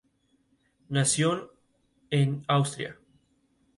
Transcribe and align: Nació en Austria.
Nació 0.89 1.51
en 2.09 2.43
Austria. 2.47 2.97